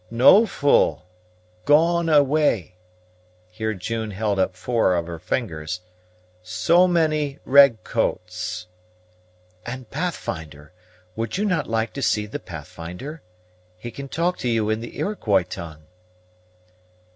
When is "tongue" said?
15.43-15.83